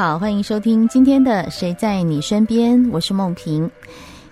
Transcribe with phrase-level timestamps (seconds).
[0.00, 3.70] 好，欢迎收听今天的《谁在你身边》，我是梦萍。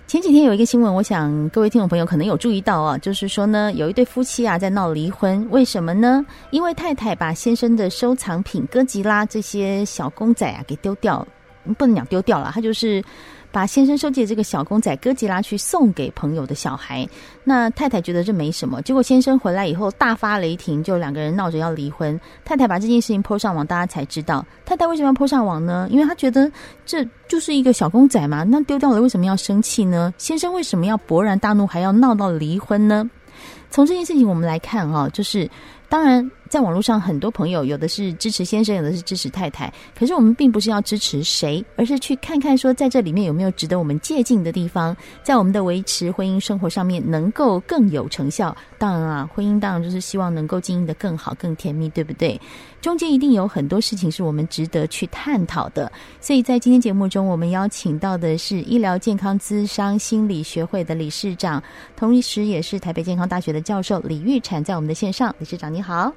[0.07, 6.25] 前几天有一个新闻，我想各位听众朋友可能有注意到啊，就是说呢，有一对夫妻啊在闹离婚，为什么呢？
[6.53, 11.29] 因为太太把先生的收藏品哥吉拉这些小公仔啊给丢掉，
[11.77, 13.05] 不能讲丢掉了，他就是。
[13.59, 17.05] 把先生收集的这个小公仔哥吉拉去送给朋友的小孩，
[17.43, 18.81] 那太太觉得这没什么。
[18.83, 22.17] 结果先生回来以后大发雷霆，就两个人闹着要离婚。
[22.45, 25.89] 太太把这件事情泼上网，大家才知道太太为什么要泼上网呢？
[25.91, 26.49] 因为她觉得
[26.87, 30.15] 这就是一个小公仔嘛，那丢掉了为什么要生气呢？
[30.19, 33.11] 先生为什么要勃然大怒，还要闹到离婚呢？
[33.73, 35.51] 从这件事情我们来看啊，就是。
[35.91, 39.73] 当然，在网络上，很多朋友有的是支持先生，有的是支持太太。
[39.97, 48.57] 可是我们并不是要支持谁，而是去看看说，在这里面有没有值得我们借鉴的地方，在我们的维持婚姻生活上面能够更有成效。
[48.79, 52.41] 当然啊，婚姻当然就是希望能够经营得更好、更甜蜜，对不对？
[52.81, 55.91] 中间一定有很多事情是我们值得去探讨的。
[56.21, 61.63] 所以在今天节目中，我们邀请到的是医疗健康资商心理学会的理事长，
[61.97, 66.13] 同时也是台北健康大学的教授李玉婵，在我们的线上，理事长你好。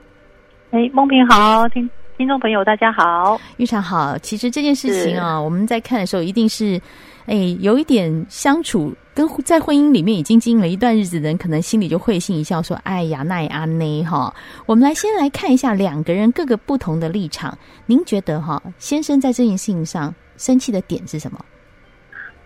[0.71, 4.17] 哎，孟平好，听听众朋友大家好，玉常好。
[4.19, 6.79] 其实这件事情啊，我们在看的时候，一定是
[7.25, 14.33] 哎有一点相处，跟在婚姻里面已经经营了一段日子的人，可能心里就会心一笑，说：“哎呀，那也安呢哈。”
[14.65, 17.57] 我们来先来看一下两个人各个不同的立场。
[17.85, 21.45] 您觉得哈，先生在这件事情上生气的点是什么？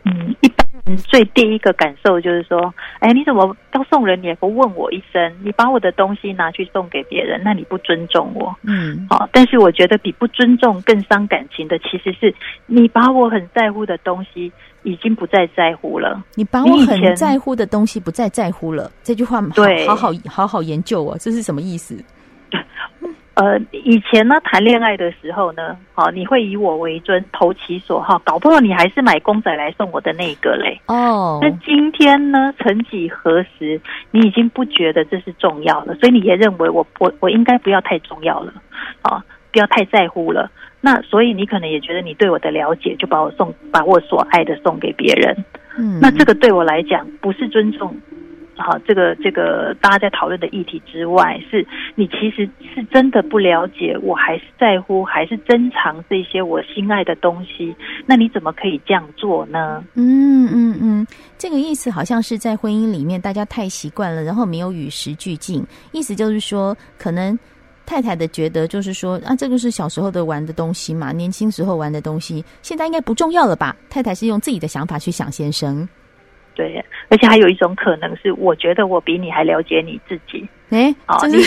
[0.05, 0.64] 嗯，一般。
[0.87, 5.35] 嗯，最第一个感受就是说，哎，你怎么要送人，你也不问我一声？
[5.43, 8.55] 你把我的东西拿去送给别人，那你不尊重我。
[8.61, 12.33] 嗯，好，但是我觉得比不尊重更伤感情的，其实是
[12.67, 14.51] 你把我很在乎的东西
[14.83, 16.23] 已经不再在乎了。
[16.35, 21.97] 你把我很在乎的东西不再在乎了，这句话好对，好好好好研究哦，这是什么意思？
[23.35, 30.79] 呃，以前呢，谈恋爱的时候呢，好，你会以我为尊，投其所好，搞不好你还是买公仔来送我的那个嘞。
[30.87, 33.79] 哦，那今天呢，曾几何时，
[34.11, 38.53] 你已经不觉得这是重要了，所以你也认为我我我应该不要太重要了，
[39.01, 40.49] 啊，不要太在乎了。
[40.79, 45.35] 那所以你可能也觉得你对我的了解，就把我送，把我所爱的送给别人。
[45.77, 47.93] 嗯，那这个对我来讲不是尊重。
[48.57, 57.75] 好，这个这个大家在讨论的议题之外，是你其实是真的不了解我，还是在乎，还是珍藏这些我心爱的东西？
[58.05, 59.83] 那你怎么可以这样做呢？
[59.95, 61.07] 嗯嗯嗯，
[61.37, 65.61] 这个意思好像是在婚姻里面，大家太习惯了，然后没有与时俱进。
[65.91, 67.37] 意思就是说，可能
[67.85, 73.75] 太太的觉得就是说啊，这个是小时候的玩的东西嘛，年轻时候玩的东西，现在应该不重要了吧？
[73.89, 75.87] 太太是用自己的想法去想先生。
[76.55, 80.47] 对，而且还有一种可能是，我觉得我比你还了解你自己。
[80.71, 81.37] 哎，好，你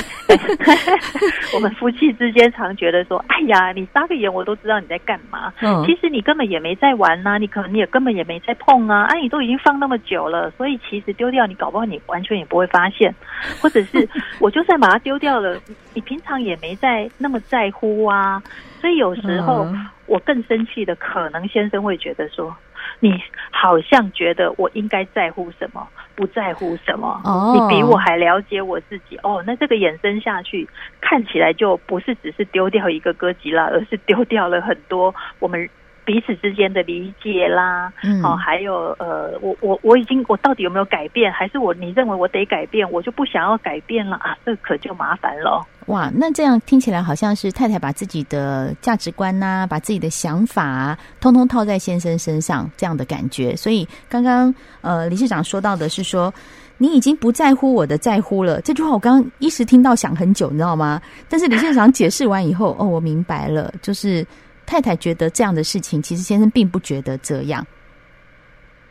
[1.52, 5.52] 我们夫妻之间常觉得说，哎呀，你眨个眼我都知道你在干嘛。
[5.60, 9.06] 嗯，其实你根本也没在玩呐，你可能你也根本也没在碰啊。
[9.06, 13.12] 啊，你都已经放那么久了，所以其实丢掉你搞不好你完全也不会发现，
[13.60, 14.08] 或者是
[14.38, 15.58] 我就算把它丢掉了，
[15.94, 18.41] 你平常也没在那么在乎啊。
[18.80, 19.66] 所以有时候
[20.06, 22.54] 我更生气的，可能先生会觉得说。
[23.00, 27.54] 你好像觉得我应该在乎什么，不在乎什么？Oh.
[27.54, 29.42] 你比我还了解我自己哦。
[29.47, 30.69] 那这个衍生下去，
[31.00, 35.69] 看起来就不是只是丢掉一个哥吉拉，而是丢掉了很多我们
[36.08, 37.92] 彼此之间的理解啦。
[38.02, 41.30] 嗯，好，还有呃，我我我已经我到底有没有改变？
[41.30, 44.34] 还是我你认为我得改变，我就不想要改变了啊？
[44.42, 45.62] 这可就麻烦了。
[45.88, 53.54] 哇，那这样听起来好像是太太把自己的价值观呐、啊，把自己的想法啊，通通套在先生身上，这样的感觉。
[53.54, 56.32] 所以刚刚呃，理事长说到的是说，
[56.78, 58.62] 你已经不在乎我的在乎了。
[58.62, 61.02] 这句话我刚刚一时听到想很久，你知道吗？
[61.28, 64.27] 但是理事长解释完以后，哦，我明白了，就是
[64.68, 67.66] 太太觉得这样的事情，其实先生并不觉得这样。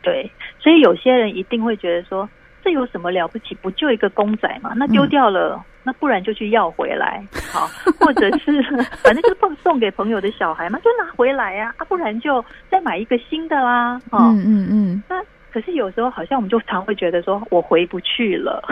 [0.02, 2.28] 对，所以有些人一定会觉得说，
[2.64, 3.54] 这有什么了不起？
[3.62, 4.72] 不就一个公仔嘛？
[4.76, 5.54] 那丢掉了。
[5.54, 7.66] 嗯那不然就去要回来，好，
[7.98, 8.62] 或者是
[9.02, 15.02] 反正就送送给朋友的小孩嘛，就拿回来呀，啊，不然就再买一个新的啦，哦，嗯嗯嗯。
[15.08, 15.16] 那
[15.50, 18.62] 可是有时候好像我们就常会觉得说，我回不去了。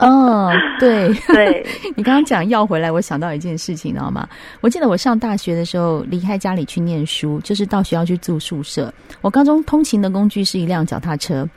[0.00, 1.66] 哦，对对，
[1.96, 4.28] 你刚刚讲要回来，我想到一件事情，你知道吗？
[4.60, 8.92] 我记得我上大学的时候离开家里去念书，就是到学校去住宿舍。
[9.20, 11.48] 我高中通勤的工具是一辆脚踏车。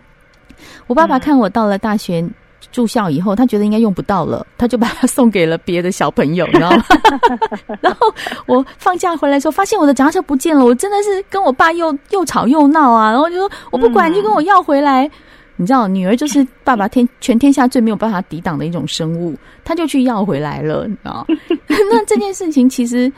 [0.87, 2.21] 我爸爸看我到了大学。
[2.21, 2.31] 嗯
[2.71, 6.83] 住校以后，他觉得应该用不到了，他就把它送给了别的小朋友，你知道吗？
[7.81, 8.11] 然后
[8.47, 13.11] 我放假回来的时候，发现我的脚踏车不见了，我真的是跟我爸又又吵又闹啊！
[13.11, 15.05] 然后就说我不管，你就跟我要回来。
[15.05, 15.11] 嗯、
[15.55, 21.25] 你知道，女儿就是爸爸天 全天下最没有办法抵挡的一种生物，他就去要回来了，你知道？
[21.67, 23.11] 那这件事情其实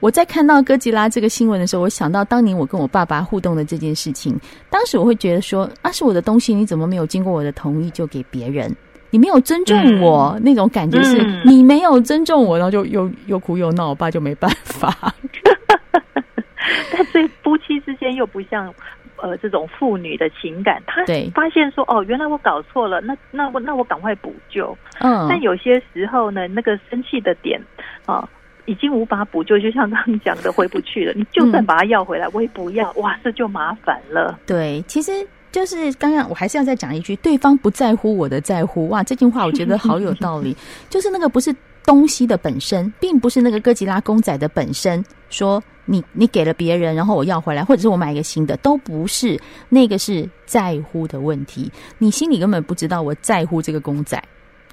[0.00, 4.38] 我在看到哥吉拉这个新闻的时候，我想到当年我跟我爸爸互动的这件事情。
[4.70, 8.74] 当时我会觉得说，啊，是我的东西，你怎么没有经过我的同意就给别人？
[9.10, 15.14] 你没有尊重我，嗯、那种感觉是你没有尊重我，然后就又又哭又闹，我爸就没办法。
[16.90, 18.72] 但是夫妻之间又不像。
[19.22, 21.00] 呃，这种妇女的情感，他
[21.32, 24.76] 发现说，哦，原来我搞错了，那那我那我赶快补救。
[24.98, 27.60] 嗯，但有些时候呢，那个生气的点
[28.04, 28.28] 啊、呃，
[28.64, 31.12] 已经无法补救，就像刚刚讲的，回不去了。
[31.16, 34.36] 你就算把它要回来，我也不要，哇，这就麻烦了。
[34.44, 35.12] 对，其实
[35.52, 40.56] 就是刚刚我还是要再讲一句，对方不在乎我的在乎，哇，这句话我觉得好有道理。
[40.90, 41.54] 就是那个不是
[41.86, 45.62] 东西的本身，并不是那个哥吉拉公仔的本身说。
[45.84, 49.38] 你你给了别人，然后我要回来，或者是我买一个新的，都不是
[49.68, 51.70] 那个是在乎的问题。
[51.98, 54.22] 你心里根本不知道我在乎这个公仔，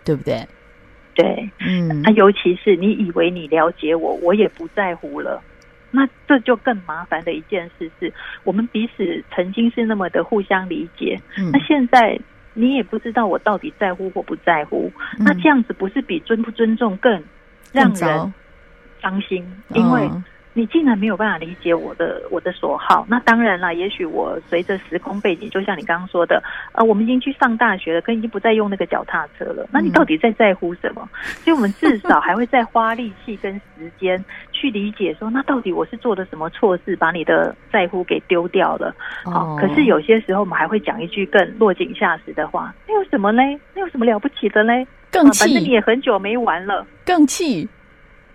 [0.04, 0.48] 对不对？
[1.16, 5.42] 对，嗯，啊，尤其是你以为你了解我，我也不在乎了，
[5.92, 8.14] 那这就更麻烦的一件事是，
[8.44, 12.18] 我们彼此曾经是那么的互相理解，嗯，那现在
[12.54, 17.12] 你也不知道我到底在乎或不在乎，嗯，那这样子不是比尊不尊重更
[17.74, 18.34] 让人
[19.02, 19.44] 伤心？
[19.74, 20.10] 因为。
[20.54, 23.74] 你竟然没有办法理解我的我的所好，那当然了。
[23.76, 26.42] 也许我随着时空背景，就像你刚刚说的，
[26.74, 29.68] 呃，我们已经去上大学了，可已经不再用那个脚踏车了。
[29.72, 31.08] 那你到底在在乎什么？
[31.44, 38.94] 所以我们至少还会再花力气跟时间去理解，说那到底我是做的什么错事，把你的在乎给丢掉了。
[39.24, 43.58] 好，可是有些时候我们还会讲一句更落井下石的话：那有什么嘞？
[43.76, 44.86] 那有什么了不起的嘞？
[45.12, 47.70] 更气，反正你也很久没玩了，更气。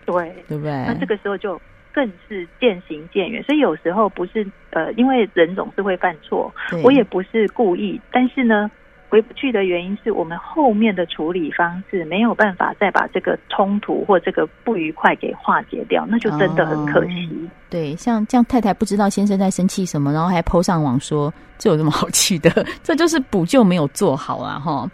[0.06, 0.70] 对，对不对？
[0.86, 1.60] 那这个时候就。
[1.94, 6.52] 更是渐行渐远，所以有时候不是呃，因为人总是会犯错，
[6.82, 8.68] 我也不是故意，但是呢，
[9.08, 17.28] 回不去的原因是我们后面的处理方式没有办法再把这个冲突或这个不愉快给化解掉，那就真的很可惜。
[17.30, 22.50] 哦、对，像这样太太不知道先生在生气什么，然后还 po 上网说，这有什么好气的？
[22.82, 24.90] 这就是补救没有做好啊，哈。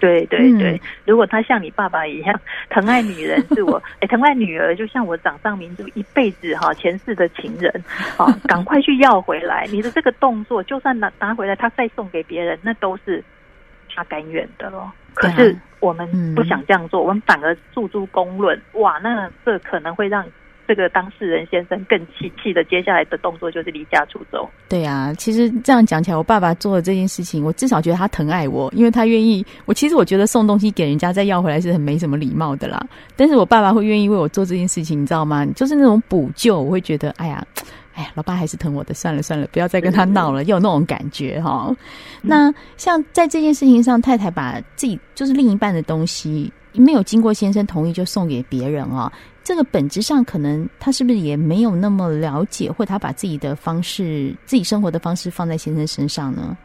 [0.00, 7.70] 对对对，嗯、如果他像你爸爸一样疼爱女人， 是我哎疼爱女儿，就像我掌上明珠一辈子哈前世的情人
[8.16, 9.66] 啊， 赶快去要回来。
[9.70, 13.22] 你的这个动作，就算拿拿回来，他再送给别人，那都是
[13.94, 14.90] 他甘愿的咯。
[15.14, 20.24] 可是我们不想这样做，我们反而诉诸公论，哇，那这可能会让。
[20.70, 24.48] 这个当事人先生更气气的，接下来的动作就是离家出走。
[24.68, 29.44] 对啊，其实这样讲起来，我爸爸做的这件事情，我至少觉得他疼爱我，因为他愿意。
[29.64, 32.80] 我其实我觉得送东西给人家再要回来是很没什么礼貌的啦。
[33.16, 35.44] 但是我爸爸会愿意为我做这件事情，你知道吗？
[35.56, 37.44] 就是那种补救，我会觉得，哎呀，
[37.94, 41.74] 哎呀，老爸还是疼我的，算了算了，不要再跟他闹了，有那种感觉哈。
[42.22, 49.12] 那像在这件事情上，太太把自己就是另一半的东西没有经过先生同意就送给别人啊。
[49.42, 56.56] 这个本质上可能他是不是也没有那么了解，或他把自己的方式、自己生活的方式放在先生身上呢？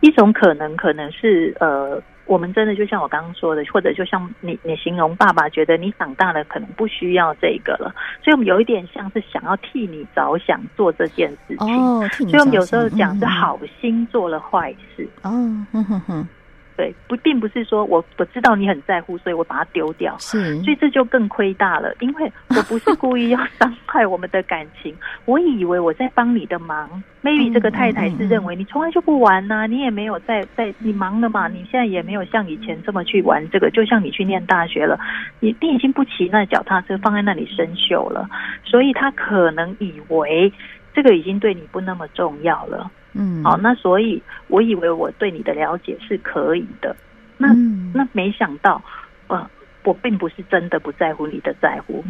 [0.00, 11.66] 一种可能可能是呃，我们真的就像我刚刚说的，或者就像你你形容爸爸觉得你长大了可能不需要这个了，所以我们有一点像是想要替你着想做这件事情。
[11.68, 12.08] 哦。
[12.10, 15.08] 所以我们有时候讲是好心做了坏事。
[15.22, 15.30] 哦，
[15.72, 16.28] 哼哼哼。
[16.76, 20.14] 对，不，并不是说我我知道你很在乎，所以我把它丢掉。
[20.18, 24.94] 是，所以这就更亏大了，因为我不是故意要伤害我们的感情。
[25.24, 35.00] 我以为我在帮你的忙，maybe 这个太太是认为你从来就不玩呐、啊，你也没有在在你忙了嘛，你现在也没有像以前这么去玩这个，就像你去念大学了，
[35.40, 38.28] 你你已经不骑那脚踏车放在那里生锈了，
[38.64, 40.52] 所以他可能以为
[40.94, 42.90] 这个已经对你不那么重要了。
[43.18, 46.94] 嗯，好，那所以我以为我对你的了解是可以的，
[47.38, 48.82] 那、嗯、那没想到，
[49.28, 49.48] 呃，
[49.84, 52.04] 我并不是真的不在乎你的在乎，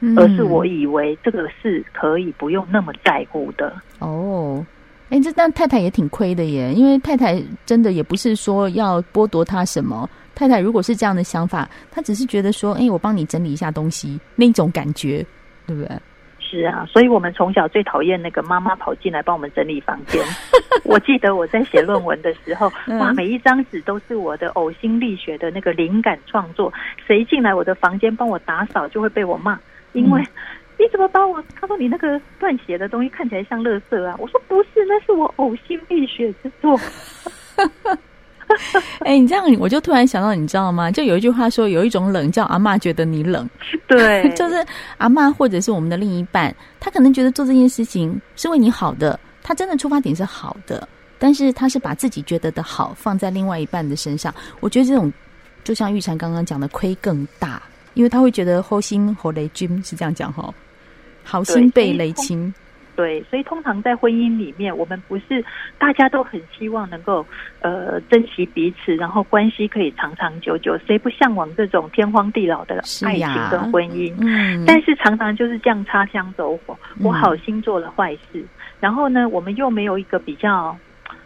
[0.00, 3.72] 嗯、而是我以为这个是可以不用那么在乎的。
[4.00, 4.64] 哦，
[5.08, 15.24] 哎，这但太太也挺亏的耶，因为太太真的也不是说要剥夺他什么，太太如果是这样的想法，她只是觉得说，哎，我帮你整理一下东西，那种感觉，
[15.66, 15.96] 对不对？
[16.52, 20.22] 是啊，所以我们从小最讨厌那个妈妈跑进来帮我们整理房间。
[20.84, 26.70] 我记得我在写论文的时候，哇，每一张纸都是我的呕心沥血的那个灵感创作。
[27.06, 29.58] 谁进来我的房间帮我打扫，就会被我骂，
[29.94, 30.20] 因为
[30.78, 31.42] 你怎么把我？
[31.58, 34.14] 他说你那个乱写的东西看起来像垃圾啊！
[34.18, 36.78] 我说不是，那是我呕心沥血之作。
[39.00, 40.90] 哎、欸，你这样我就突然想到，你知道吗？
[40.90, 43.48] 就有一句话说，有一种冷叫阿嬷觉得你冷，
[43.88, 44.64] 对，就是
[44.98, 54.34] 阿嬷或者是我们的另一半，他可能觉得做这件事情是为你好的，他真的出发点是好的，但是他是把自己觉得的好放在另外一半的身上。
[54.60, 55.12] 我觉得这种
[55.64, 57.62] 就像玉婵刚刚讲的，亏更大，
[57.94, 60.52] 因为他会觉得后心和雷军是这样讲哈。
[61.24, 62.52] 好心被雷亲。
[62.94, 65.42] 对，所以通常在婚姻里面，我们不是
[65.78, 67.26] 大家都很希望能够
[67.60, 74.12] 呃珍惜彼此，然后关系可以长长久久，谁不向往这种天荒地老的爱情跟婚姻？
[74.20, 78.48] 嗯，但是常常就是这样擦枪走火，我好心做了坏事，嗯，
[78.80, 80.76] 然后呢，我们又没有一个比较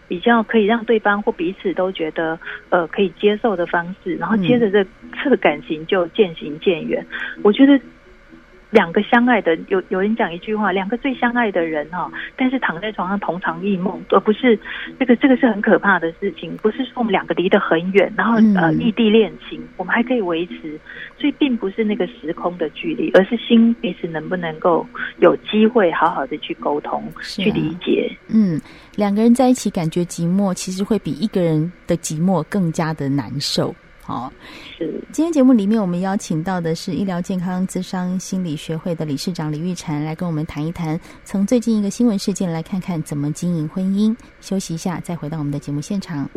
[0.07, 4.87] 比较可以让对方或彼此都觉得呃可以接受的方式，然后接着这
[5.23, 7.05] 这个感情就渐行渐远。
[7.43, 7.77] 我觉得。
[8.77, 14.59] 两个相爱的，有有人讲一句话，两个最相爱的人哈，但是躺在床上同床异梦，而不是
[14.99, 16.55] 这个这个是很可怕的事情。
[16.59, 20.79] 不是说我们两个离得很远，然后呃异地恋情，我们还可以维持，
[21.19, 24.87] 所以并不是那个时空的距离，而是心彼此能不能够
[25.21, 28.15] 有机会好好的去沟通，去理解。
[28.29, 28.61] 嗯，
[28.95, 33.75] 两个人在一起感觉寂寞，其实会比一个人的寂寞更加的难受。
[34.07, 34.33] 好，
[34.79, 44.17] 是今天节目里面，我们邀请到的是医疗健康咨商心理学会的理事长李玉婵，来跟我们谈一谈，从最近一个新闻事件来看看怎么经营婚姻。
[44.41, 46.31] 休息一下，再回到我们的节目现场。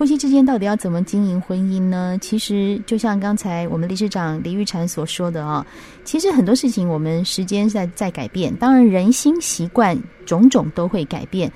[0.00, 2.16] 夫妻之间到底要怎么经营婚姻呢？
[2.22, 5.66] 其实就像刚才我们理事长李玉婵所说的啊，
[6.04, 11.52] 其实很多事情我们时间在在改变，当然人心习惯种种都会改变。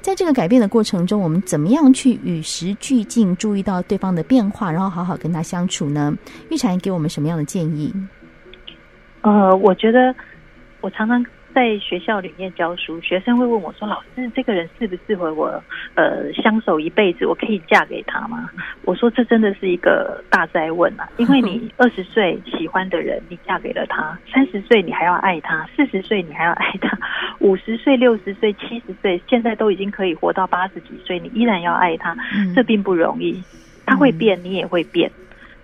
[0.00, 6.12] 在这个改变的过程中，我们怎么样去与时俱进，注意到对方的变化，然后好好跟他相处呢？
[6.50, 7.94] 玉婵给我们什么样的建议？
[9.20, 10.12] 呃，我觉得
[10.80, 11.24] 我常常。
[11.54, 15.62] 在学校里面教书，学生会问我说：“老师，这个人适不适合我？
[15.94, 18.50] 呃，相守一辈子，我可以嫁给他吗？”
[18.84, 21.08] 我说：“这真的是一个大灾问啊！
[21.16, 26.88] 因为你二十岁喜欢的人，你嫁给了他；三十岁你还要爱他；四十岁你还要爱他；
[27.38, 32.16] 五十岁、六十岁、七十岁，现在都已经可以活到八十几岁，你依然要爱他，
[32.54, 33.40] 这并不容易。
[33.86, 35.10] 他会变，你也会变。”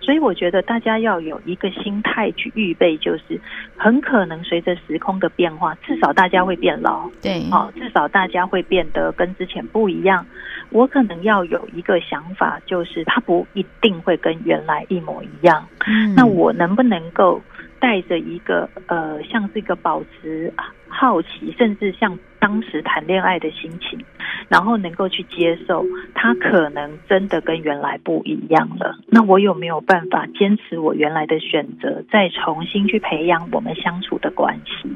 [0.01, 3.39] 所以我觉得大家要有一个心态去预备，就是
[3.77, 10.25] 很可能随着时空的变化，至少大家会变老，对，哦，至少大家会变得跟之前不一样。
[10.71, 15.67] 我可能要有一个想法，就是它不一定会跟原来一模一样。
[15.85, 17.41] 嗯，那我能不能够
[17.79, 20.51] 带着一个呃，像这个保持
[20.87, 24.03] 好奇，甚至像当时谈恋爱的心情，
[24.49, 28.97] 然后能够去接受他可能真的跟原来不一样了。
[29.05, 34.89] 那我有没有办法坚持我原来的选择，再重新去培养我们相处的关系？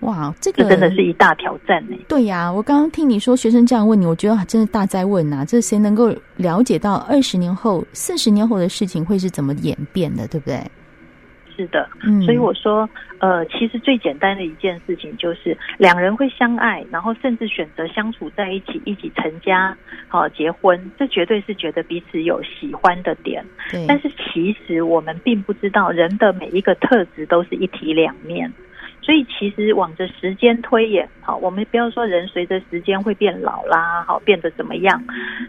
[0.00, 1.96] 哇，这个这真的是一大挑战呢。
[2.06, 5.42] 对呀，我刚刚听你说学生这样问你，我觉得真的大哉问呐。
[5.48, 10.60] 这谁能够了解到二十年后、四十年后的事情会是怎么演变的，对不对？
[11.56, 11.88] 是的，
[12.24, 19.76] 所以我说，呃，其实最简单的一件事情就是两人会相爱，然后甚至选择相处在一起，一起成家，
[20.08, 23.44] 好结婚，这绝对是觉得彼此有喜欢的点。
[23.88, 28.52] 但是其实我们并不知道，人的每一个特质都是一体两面。
[29.06, 35.00] 所以其实往着时间推演，好，我们不要说人随着时间会变老啦，好，变得怎么样？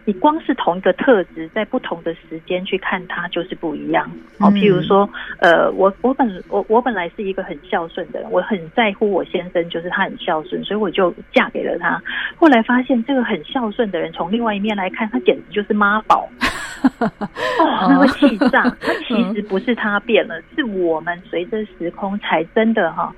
[0.05, 4.07] 你光是同一个特质，在不同的时间去看它，就是不一样。
[4.37, 5.09] 好，譬如说，
[5.39, 11.99] 呃，我我本我我本来是一个很孝顺的人，我很在乎我先生，就是他很孝顺，所以我就嫁给了他。
[12.35, 16.29] 后来发现，这个很孝顺的人，从另外一面来看，他简直就是妈宝。
[17.01, 18.63] 哦，那会气炸！
[18.79, 23.13] 他其实不是他变了，是我们随着时空才真的哈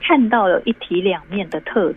[0.00, 1.96] 看到了一体两面的特质。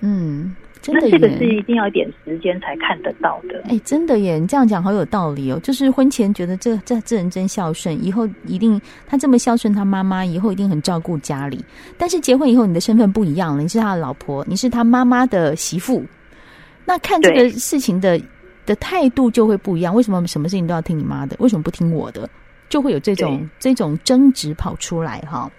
[0.00, 3.62] 嗯，真的，那这个是一定要一点时间才看得到的。
[3.68, 4.38] 哎，真的耶！
[4.38, 5.60] 你这样讲好有道理哦。
[5.62, 11.64] 就是婚前觉得这这这人真孝顺，以后一定他这么孝顺他妈妈，以后一定很照顾家里。
[11.96, 16.04] 但是结婚以后，你的身份不一样了，你是他的老婆，你是他妈妈的媳妇。
[16.84, 18.20] 那看这个事情的。
[18.66, 19.94] 的态度就会不一样。
[19.94, 21.36] 为什么什么事情都要听你妈的？
[21.38, 22.28] 为什么不听我的？
[22.68, 25.50] 就会有这种这种争执跑出来哈。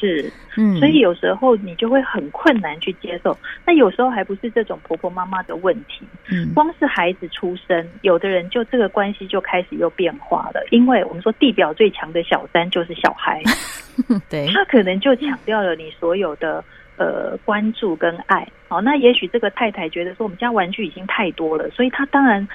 [0.00, 3.36] 是，嗯，所以有时候你就会很困难去接受。
[3.66, 10.64] 那有时候还不是这种婆婆妈妈的问题，嗯，光是孩子出生，有的人就这个关系就开始又变化了。
[10.70, 13.42] 因为我们说地表最强的小三就是小孩，
[14.30, 16.64] 对，他可能就强调了你所有的。
[16.98, 22.46] 呃，关注跟爱，好，那也许这个太太觉得说，我们家玩具已经太多了，所以她当然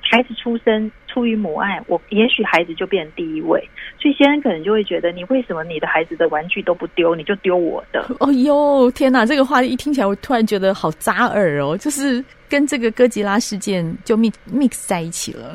[0.00, 3.62] 孩子出生出于母爱，我也许孩子就变成第一位，
[4.00, 8.04] 所以先生可能就会觉得，你为什么你的孩子的玩具都不丢，你就丢我的？
[8.18, 15.54] 哦哟，天哪，这个话一听起来，我突然觉得好扎耳哦，就是跟这个哥吉拉事件就 mix mix 在一起了。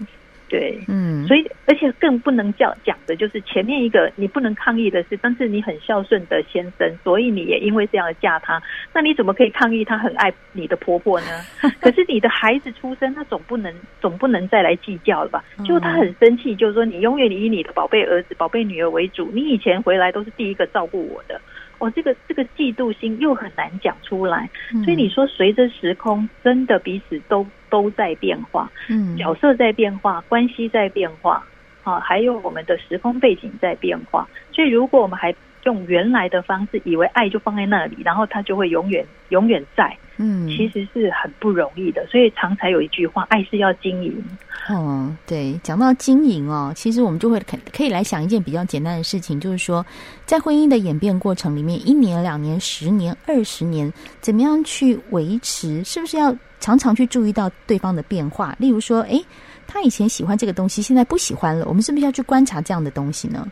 [0.50, 8.62] 对，嗯，所以而且更不能叫讲的就是前面一个你不能抗议的是，但是你很孝顺的先生，所以你也因为这样的嫁他，
[8.94, 11.28] 那你怎么可以抗议他很爱你的婆婆呢？
[11.82, 15.44] 可是你的孩子出生，他总不能总不能再来计较了吧？
[15.66, 21.40] 就他很生气，就是说你永远以你的宝贝儿子、宝贝女儿为主，你以前回来都是第一个照顾我的。
[21.80, 24.50] 哦，这个这个嫉妒心又很难讲出来，
[24.84, 31.46] 所以你说随着时空，真的彼此都都在变化，嗯，角色在变化，关系在变化，
[31.84, 35.34] 啊，还有我们的时空背景在变化，所以如果我们还
[35.68, 39.94] 用原来的方式，以为爱就放在那里，然后它就会永远永远在。
[40.16, 44.24] 嗯，其实是很不容易的，所以常才有一句话：“爱是要经营。”
[44.72, 49.86] 嗯，对，讲到经营哦，其实我们就会可可以来想一件比较简单的事情，就是说，
[50.26, 55.84] 在婚姻的演变过程里面，一年、两年、十年、二十年，怎么样去维持？
[55.84, 58.56] 是不是要常常去注意到对方的变化？
[58.58, 59.24] 例如说，诶，
[59.68, 63.48] 他以前喜欢这个东西，现在不喜欢了，我们是不是要去观察这样的东西呢？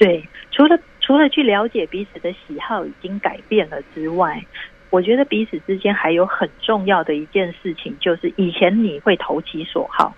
[0.00, 4.42] 对，除了除了去了解彼此的喜好已经改变了之外。
[4.88, 10.12] 我觉得彼此之间还有很重要的一件事情，就是以前你会投其所好，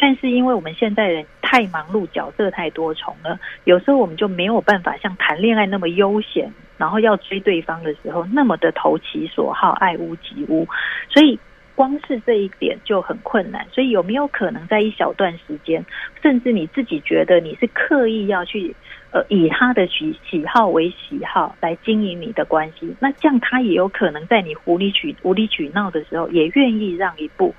[0.00, 10.66] 但是因为我们现在人太忙碌，角色太多重了，有时候我们就没有办法像谈恋爱那么悠闲，然后要追对方的时候那么的投其所好，爱屋及乌，
[11.08, 11.38] 所以
[11.76, 13.64] 光是这一点就很困难。
[13.70, 15.86] 所以有没有可能在一小段时间，
[16.20, 18.74] 甚至你自己觉得你是刻意要去？
[19.12, 27.54] 呃，以他的喜喜好为喜好来经营你的关系，那这样他也有可能在你无理取无理取闹的时候，也愿意让一步。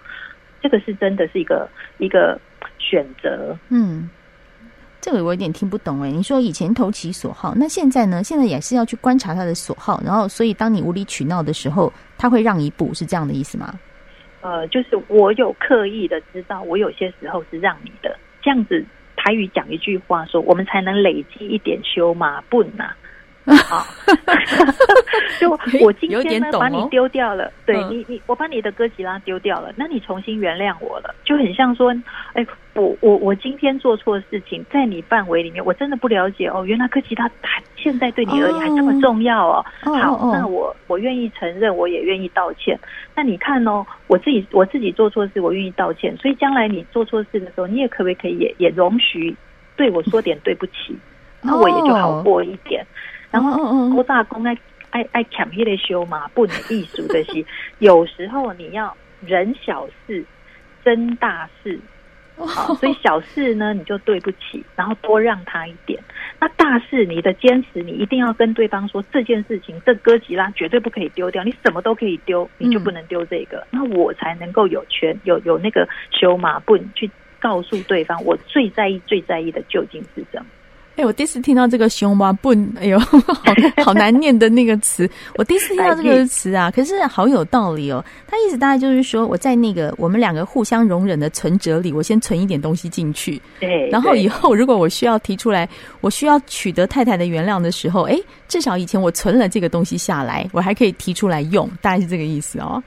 [0.62, 2.40] 这个是真的是一个一个
[2.78, 3.58] 选择。
[3.70, 4.10] 嗯，
[5.00, 6.12] 这个我有点听不懂哎。
[6.12, 8.24] 你说以前投其所好，那现在呢？
[8.24, 13.74] 现在也是要去观察他的所好，然后所以当你无理取闹的时候，他会让一步，是这样的意思吗？
[14.42, 18.86] 呃，就是我有刻意的知道，我有些时候是让你的这样子。
[19.18, 22.96] 台语讲一句话说，我们才能累积一点修马本呐。
[23.56, 23.86] 好
[25.40, 25.50] 就
[25.82, 31.94] 我今天呢把你丢掉了，对你你我把你的哥吉拉丢掉了，那你重新原谅我了，就很像说，
[32.34, 39.66] 哎，我我我今天做错事情，在你范围里面，我真的不了解哦，原来哥吉拉还现在对你而言还这么重要哦。
[39.82, 42.78] 好，那我我愿意承认，我也愿意道歉。
[43.16, 49.36] 那你看哦，我自己我自己做错事，我愿意道歉，所以将来你做错事的时候，你也可不可以也也容许
[49.76, 50.98] 对我说点对不起，
[51.42, 52.86] 那我也就好过一点。
[53.32, 54.58] 然后，郭大公爱
[54.90, 57.46] 爱爱抢一类修嘛，不能艺术的是，
[57.80, 60.24] 有时候你要忍小事，
[60.84, 61.80] 争大事，
[62.38, 66.02] 好，所以小事呢，你就对不起，然后多让他一点。
[66.40, 77.10] 那大事，你的坚持，你一定要跟对方说这件事情，这哥吉拉绝对不可以丢掉，你什么都可以丢，你就不能丢这个，那我才能够有权有有那个修嘛，不去
[77.40, 80.46] 告诉对方，我最在意最在意的究竟是什么。
[80.98, 82.98] 哎，我第一次听到这个“熊娃笨”，哎呦，
[83.78, 85.08] 好好难念的那个词。
[85.36, 88.04] 我第一次听到这个词啊，可是好有道理哦。
[88.26, 93.40] 他意思大概就是说，我在那个我们两个互相容忍的存折里，我先存一点东西进去。
[93.60, 95.70] 对，然后以后如果我需要提出来，
[96.02, 102.82] 我需要取得太太的原谅的时候，哎，至少以前我存了这个东西下来，我还可以提出来用，大概是这个意思哦。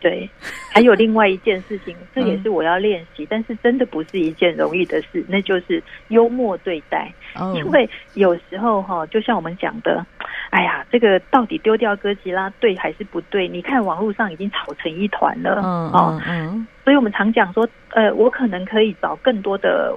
[0.00, 0.28] 对，
[0.72, 7.12] 还有另外一件事情，这也是我要练习，但是真的不是一件容易的事，那就是幽默对待。
[7.54, 10.04] 因为有时候哈，就像我们讲的，
[10.50, 13.46] 哎呀，这个到底丢掉哥吉拉对还是不对？
[13.46, 19.94] 你看网络上已经吵成一团了，嗯嗯嗯，所以我们常讲说，呃，我可能可以找更多的。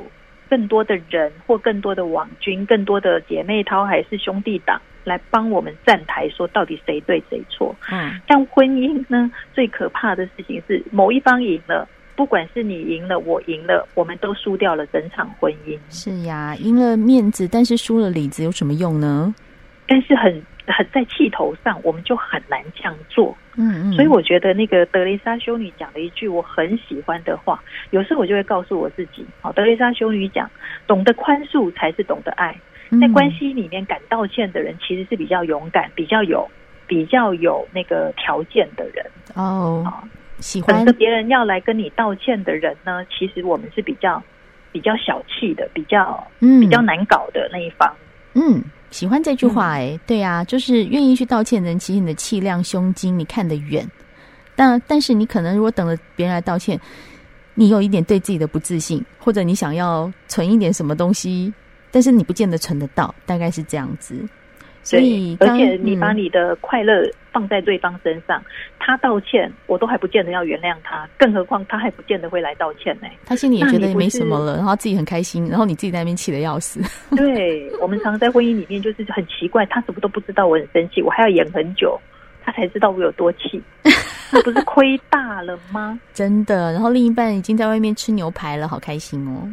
[0.49, 7.75] 更多的人或更多的网军，更多的姐妹淘还是兄弟党来帮我们站台，说到底谁对谁错？
[7.91, 15.77] 嗯，像婚姻呢，最可怕的事情是某一方赢了，不管是你赢了，我赢了，我们都输掉了整场婚姻。
[15.89, 19.33] 是呀，赢了面子，但是输了里子，有什么用呢？
[19.85, 23.35] 但是很很在气头上，我们就很难这样做。
[23.55, 30.49] 嗯嗯，所以我觉得那个德蕾莎修女讲了一句我很喜欢的话，有时候我就会告诉我自己：好，德蕾莎修女讲，
[30.87, 32.55] 懂得宽恕才是懂得爱。
[33.01, 36.47] 在关系里面敢道歉的人，其实是比较勇敢、比较有、
[36.85, 39.05] 比较有那个条件的人。
[39.35, 39.83] 哦，
[40.39, 44.21] 喜欢等着别人要来跟你道歉的人呢，其实我们是比较
[44.71, 47.91] 比较小气的，比较嗯比较难搞的那一方。
[48.35, 48.61] 嗯。
[48.93, 53.89] 喜欢这句话哎、欸，对呀、啊，就是愿意去道歉的人，其实你的气量、胸襟，你看得远。
[54.55, 56.79] 但但是你可能如果等着别人来道歉，
[57.55, 61.51] 你有一点对自己的不自信，或者你想要存一点什么东西，
[61.89, 64.15] 但是你不见得存得到，大概是这样子。
[64.83, 68.45] 所以，而且你把你的快乐放在对方身上，嗯、
[68.79, 73.07] 他道歉，我都还不见得要原谅他，更何况他还不见得会来道歉呢。
[73.25, 76.81] 他心里也觉得也没什么了，然后自己很开心，然后你自己在那边气得要死。
[77.15, 81.99] 对，我们常常在婚姻里面就是很奇怪，他什么都不知道我很生气，我还要演很久，
[82.43, 83.61] 他才知道我有多气。
[84.33, 85.99] 那不是亏大了吗？
[86.13, 89.47] 真的，然后另一半已经在外面吃牛排了，好开心哦。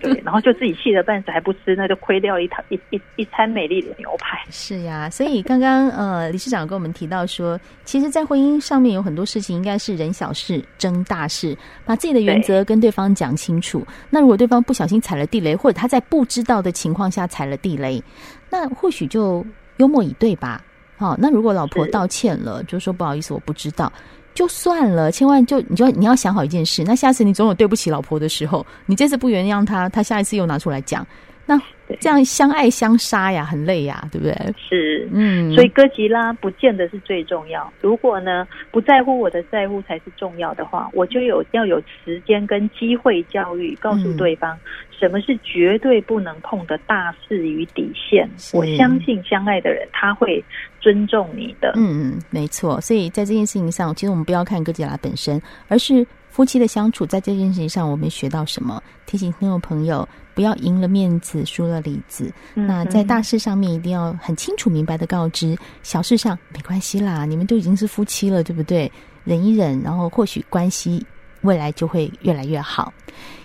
[0.00, 4.38] 对，然后就自己气得半死还不吃，那就亏掉一套一一一餐美丽的牛排。
[4.50, 13.86] 是呀，所以刚刚呃理事长跟我们提到说，其实，在婚姻上面有很多事情应该是人小事争大事，把自己的原则跟对方讲清楚。
[14.10, 18.02] 那如果对方不小心踩了地雷，或者他在不知道的情况下踩了地雷，
[18.50, 19.44] 那或许就
[19.78, 20.62] 幽默以对吧。
[21.00, 23.90] 好，那如果老婆道歉了，就说不好意思，我不知道，
[24.34, 31.06] 就算了，千万就你就你要想好一件事，那下次你总有对不起老婆的时候，你这次不原谅他，他下一次又拿出来讲，
[31.46, 31.58] 那。
[31.98, 34.32] 这样相爱相杀呀，很累呀，对不对？
[34.56, 37.68] 是，嗯，所以哥吉拉不见得是最重要。
[37.80, 44.56] 如果呢，不在乎我的在乎才是重要的话，我就有要有时间跟机会教育，告诉对方
[44.96, 48.30] 什么是绝对不能碰的大事与底线。
[48.52, 50.40] 我相信相爱的人他会
[50.80, 51.72] 尊重你的。
[51.76, 52.80] 嗯嗯，没错。
[52.80, 56.06] 所以在这件事情上，其实我们不要看哥吉拉本身，而是。
[56.30, 58.80] 夫妻的相处，在这件事情上，我们学到什么？
[59.04, 62.32] 提醒听众朋友，不要赢了面子，输了里子。
[62.54, 68.90] 嗯、那在大事上面，一定要很清楚明白的告知；小事上没关系啦，你们都已经是夫妻了，对不对？
[69.24, 71.04] 忍一忍，然后或许关系
[71.42, 72.92] 未来就会越来越好。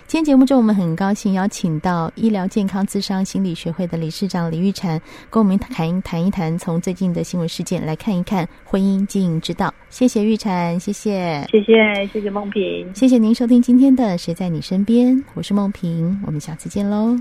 [0.06, 9.74] 今天节目中，我们很高兴邀请到医疗健康咨商心理学会的理事长李玉婵，跟我们谈谈一谈，从最近的新闻事件来看一看婚姻经营之道。
[9.90, 17.18] 谢谢玉婵，谢谢，谢谢，谢谢梦萍，谢谢您收听今天的《谁在你身边》，我是梦萍，我们下次见喽。